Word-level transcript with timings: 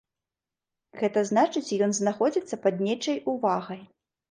Гэта 1.01 1.23
значыць 1.31 1.75
ён 1.89 1.95
знаходзіцца 1.99 2.61
пад 2.67 2.83
нечай 2.91 3.23
увагай. 3.37 3.81